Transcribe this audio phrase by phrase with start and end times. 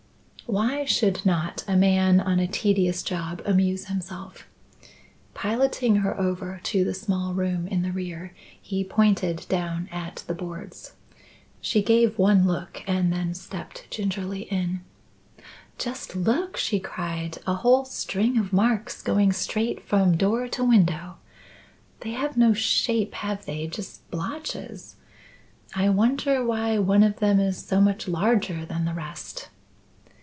[0.47, 4.49] Why should not a man on a tedious job amuse himself?
[5.33, 10.33] Piloting her over to the small room in the rear, he pointed down at the
[10.33, 10.91] boards.
[11.61, 14.81] She gave one look and then stepped gingerly in.
[15.77, 21.15] "Just look!" she cried; "a whole string of marks going straight from door to window.
[22.01, 24.97] They have no shape, have they, just blotches?
[25.77, 29.47] I wonder why one of them is so much larger than the rest?"